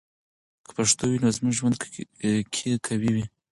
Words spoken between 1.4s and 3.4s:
ژوند کې قوی وي.